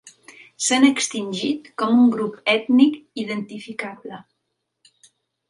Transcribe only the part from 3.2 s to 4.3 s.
identificable.